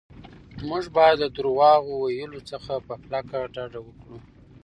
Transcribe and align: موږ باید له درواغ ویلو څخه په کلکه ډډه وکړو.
موږ 0.67 0.83
باید 0.97 1.17
له 1.23 1.27
درواغ 1.37 1.81
ویلو 1.91 2.39
څخه 2.51 2.73
په 2.87 2.93
کلکه 3.03 3.37
ډډه 3.53 3.79
وکړو. 3.83 4.17